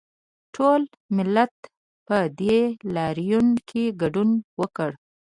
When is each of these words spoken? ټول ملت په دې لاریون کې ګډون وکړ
ټول 0.55 0.81
ملت 1.15 1.55
په 2.07 2.17
دې 2.41 2.59
لاریون 2.95 3.47
کې 3.69 3.83
ګډون 4.01 4.29
وکړ 4.59 4.91